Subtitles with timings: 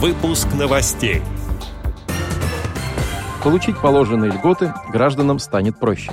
[0.00, 1.22] Выпуск новостей.
[3.42, 6.12] Получить положенные льготы гражданам станет проще.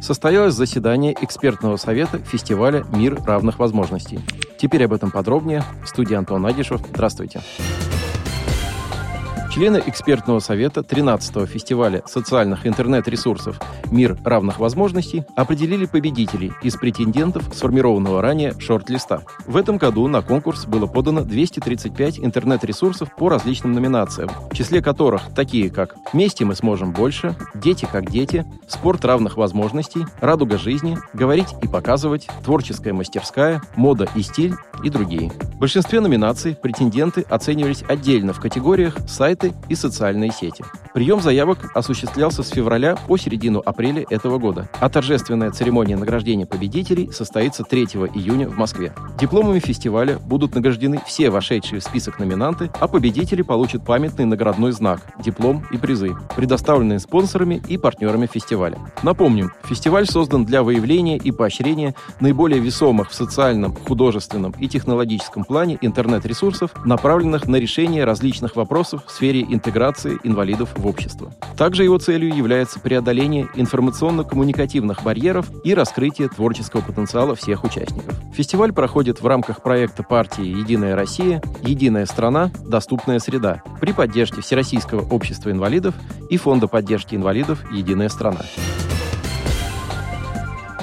[0.00, 4.18] Состоялось заседание экспертного совета фестиваля «Мир равных возможностей».
[4.58, 5.62] Теперь об этом подробнее.
[5.84, 6.80] В студии Антон Агишев.
[6.88, 7.42] Здравствуйте.
[9.58, 13.60] Члены экспертного совета 13-го фестиваля социальных интернет-ресурсов
[13.90, 19.22] «Мир равных возможностей» определили победителей из претендентов сформированного ранее шорт-листа.
[19.48, 25.22] В этом году на конкурс было подано 235 интернет-ресурсов по различным номинациям, в числе которых
[25.34, 31.56] такие как «Вместе мы сможем больше», «Дети как дети», «Спорт равных возможностей», «Радуга жизни», «Говорить
[31.62, 34.54] и показывать», «Творческая мастерская», «Мода и стиль»
[34.84, 35.30] и другие.
[35.30, 40.64] В большинстве номинаций претенденты оценивались отдельно в категориях сайты сайты и социальные сети.
[40.94, 47.10] Прием заявок осуществлялся с февраля по середину апреля этого года, а торжественная церемония награждения победителей
[47.12, 48.92] состоится 3 июня в Москве.
[49.20, 55.00] Дипломами фестиваля будут награждены все вошедшие в список номинанты, а победители получат памятный наградной знак,
[55.22, 58.78] диплом и призы, предоставленные спонсорами и партнерами фестиваля.
[59.02, 65.78] Напомним, фестиваль создан для выявления и поощрения наиболее весомых в социальном, художественном и технологическом плане
[65.80, 71.32] интернет-ресурсов, направленных на решение различных вопросов в сфере интеграции инвалидов в общество.
[71.56, 78.14] Также его целью является преодоление информационно-коммуникативных барьеров и раскрытие творческого потенциала всех участников.
[78.34, 81.42] Фестиваль проходит в рамках проекта партии «Единая Россия.
[81.62, 82.50] Единая страна.
[82.64, 85.94] Доступная среда» при поддержке Всероссийского общества инвалидов
[86.30, 88.40] и Фонда поддержки инвалидов «Единая страна».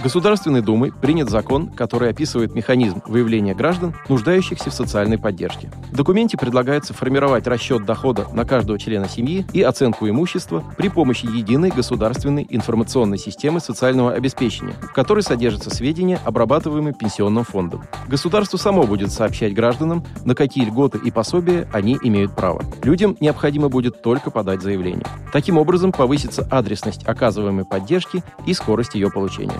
[0.05, 5.71] Государственной Думой принят закон, который описывает механизм выявления граждан, нуждающихся в социальной поддержке.
[5.91, 11.25] В документе предлагается формировать расчет дохода на каждого члена семьи и оценку имущества при помощи
[11.25, 17.83] единой государственной информационной системы социального обеспечения, в которой содержатся сведения, обрабатываемые пенсионным фондом.
[18.07, 22.61] Государство само будет сообщать гражданам, на какие льготы и пособия они имеют право.
[22.83, 25.07] Людям необходимо будет только подать заявление.
[25.33, 29.59] Таким образом повысится адресность оказываемой поддержки и скорость ее получения.